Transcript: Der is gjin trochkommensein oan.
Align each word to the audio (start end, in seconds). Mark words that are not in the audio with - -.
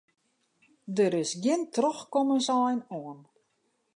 Der 0.95 1.13
is 1.21 1.31
gjin 1.43 1.61
trochkommensein 1.73 2.79
oan. 2.97 3.19